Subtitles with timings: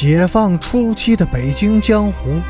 [0.00, 2.40] 解放初期的北京江湖，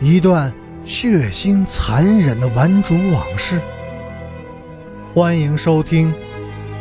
[0.00, 3.60] 一段血腥残忍的顽主往事。
[5.12, 6.12] 欢迎收听《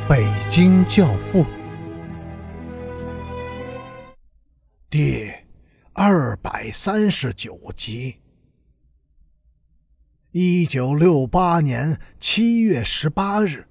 [0.07, 1.43] 北京教父》
[4.87, 5.31] 第
[5.93, 8.17] 二百三十九集。
[10.29, 13.65] 一九六八年七月十八日。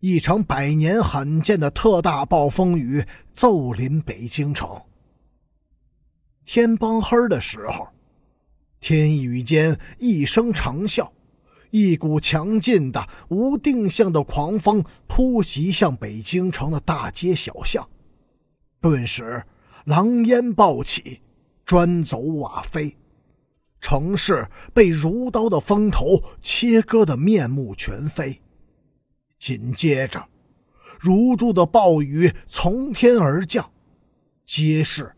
[0.00, 4.82] 一场百年罕见的特大暴风雨骤临北京城。
[6.44, 7.88] 天帮黑的时候，
[8.78, 11.10] 天宇间一声长啸，
[11.70, 17.88] 一股强劲的无定向的狂风突袭向北京城的大街小巷，
[18.80, 19.42] 顿时
[19.84, 21.22] 狼烟暴起，
[21.64, 22.96] 砖走瓦飞，
[23.80, 28.40] 城市被如刀的风头切割得面目全非。
[29.38, 30.28] 紧接着，
[31.00, 33.72] 如注的暴雨从天而降，
[34.44, 35.14] 街市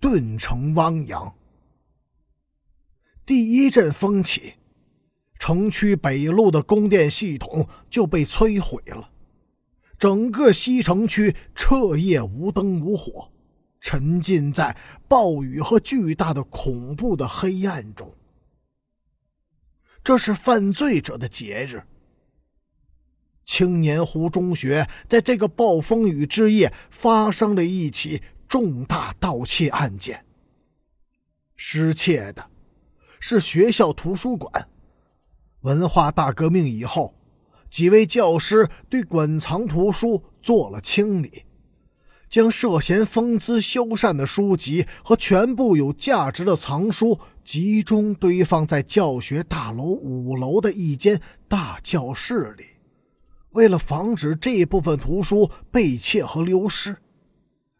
[0.00, 1.34] 顿成汪洋。
[3.24, 4.54] 第一阵风起，
[5.38, 9.10] 城区北路的供电系统就被摧毁了，
[9.98, 13.30] 整个西城区彻夜无灯无火，
[13.80, 18.12] 沉浸在暴雨和巨大的恐怖的黑暗中。
[20.02, 21.84] 这是犯罪者的节日。
[23.50, 30.24] 青年湖中学在这个暴风雨之夜发生了一起重大盗窃案件。
[31.56, 32.46] 失窃的
[33.18, 34.68] 是学校图书馆。
[35.62, 37.16] 文化大革命以后，
[37.68, 41.42] 几位教师对馆藏图书做了清理，
[42.28, 52.64] 将涉嫌风姿修缮的书籍和全部有价值的藏书集中堆放在教学大楼五楼的一间大教室里。
[53.52, 56.96] 为了防止这部分图书被窃和流失，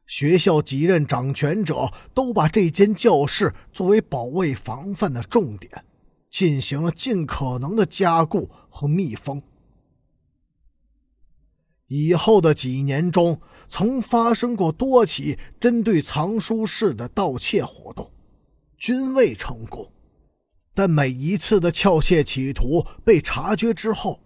[0.07, 5.85] 学校几任掌权者都把这间教室作为保卫防范的重点，
[6.29, 9.43] 进行了尽可能的加固和密封。
[11.87, 18.13] 以后的几年中，曾发生过多起针对藏书室的盗窃活动，
[18.79, 19.93] 均未成功。
[20.73, 24.21] 但每一次的盗窃企图被察觉之后，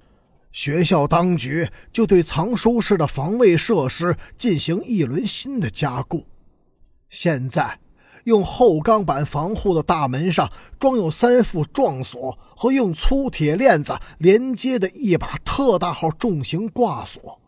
[0.55, 6.25] 学校当局就对藏书室的防卫设施进行一轮新的加固。
[7.11, 7.81] 现在，
[8.23, 10.49] 用厚钢板防护的大门上
[10.79, 17.41] 装有三副撞锁和用粗铁链子连接的一把特大号重型挂锁。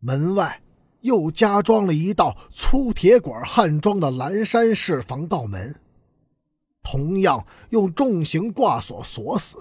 [0.00, 0.60] 门外
[1.02, 5.72] 又加装了一道粗铁管焊装的蓝山式防盗门，
[6.82, 9.58] 同样用重型挂锁锁死。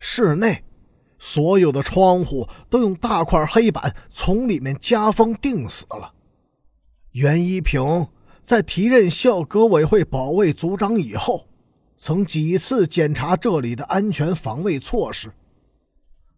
[0.00, 0.64] 室内。
[1.24, 6.12] 所有的窗户都用大块黑板从里面夹封钉死了。
[7.12, 8.08] 袁一平
[8.42, 11.48] 在提任校革委会保卫组长以后，
[11.96, 15.32] 曾几次检查这里的安全防卫措施。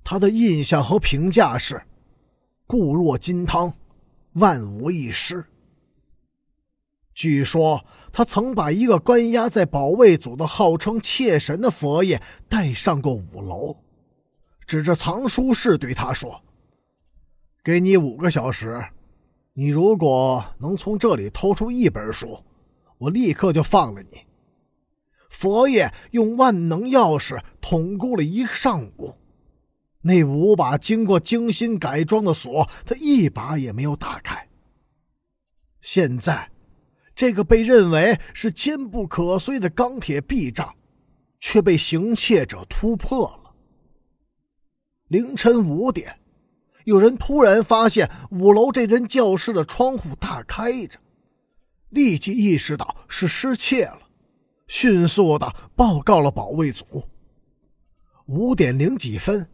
[0.04, 1.82] 他的印象和评价是：
[2.64, 3.74] 固若金汤，
[4.34, 5.46] 万无一失。
[7.12, 13.78] 据说他曾把一个关押在保卫组的号称妾神的佛爷带上过五楼。
[14.66, 16.42] 指着藏书室对他说
[17.62, 18.84] ：“给你五个小时，
[19.52, 22.44] 你如果能从这里偷出一本书，
[22.98, 24.22] 我立刻就放了你。”
[25.30, 29.14] 佛爷用万能钥匙捅咕了一上午，
[30.02, 34.48] 那五把经过精心改装的锁，他一把也没有打开。
[35.80, 36.50] 现在，
[37.14, 40.74] 这个被认为是坚不可摧的钢铁壁障，
[41.38, 43.45] 却被行窃者突破了。
[45.08, 46.18] 凌晨五点，
[46.84, 50.98] 有人突然发现五楼这间教室的窗户大开着，
[51.90, 54.00] 立即意识到是失窃了，
[54.66, 57.04] 迅速的报告了保卫组。
[58.26, 59.48] 五点零几分，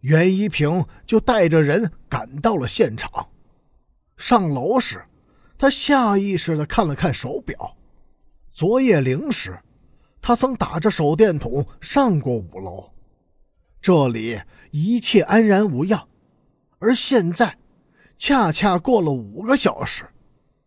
[0.00, 3.28] 袁一平就带着人赶到了现场。
[4.16, 5.04] 上楼时，
[5.56, 7.76] 他下意识的看了看手表，
[8.50, 9.56] 昨夜零时，
[10.20, 12.90] 他曾打着手电筒上过五楼。
[13.82, 14.40] 这里
[14.72, 16.06] 一切安然无恙，
[16.78, 17.58] 而现在，
[18.18, 20.04] 恰恰过了五个小时，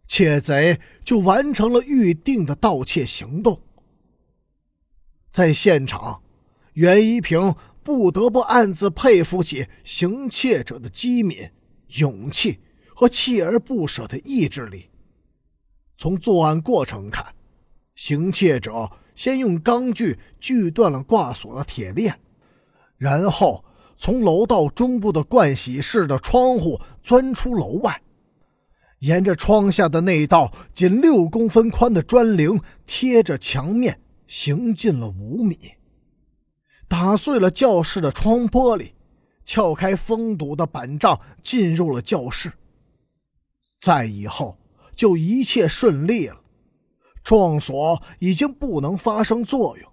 [0.08, 3.62] 窃贼就完成了预定的盗窃行动。
[5.30, 6.24] 在现场，
[6.74, 11.52] 袁一平不得不暗自佩服起行窃者的机敏、
[12.00, 12.60] 勇气
[12.96, 14.90] 和锲而不舍的意志力。
[15.98, 17.36] 从作案过程看，
[17.96, 22.20] 行窃者先用钢锯锯断了挂锁的铁链。
[23.04, 23.66] 然后
[23.98, 28.02] 从楼道中部的盥洗室的窗户钻出楼外，
[29.00, 35.58] 沿着窗下的那道仅六公分宽的砖棂贴着墙面行进了五米，
[36.88, 38.94] 打碎了教室的窗玻璃，
[39.44, 42.54] 撬开封堵的板障，进入了教室。
[43.82, 44.58] 再以后
[44.96, 46.38] 就一切顺利了，
[47.22, 49.92] 撞锁已经不能发生作用，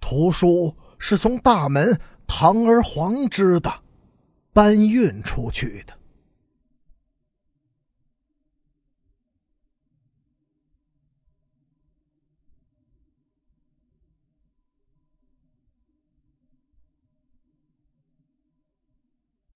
[0.00, 3.72] 图书是从大门堂而皇之的
[4.52, 5.95] 搬运出去的。